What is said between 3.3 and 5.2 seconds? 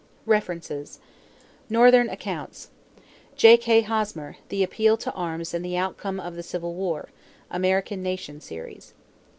J.K. Hosmer, The Appeal to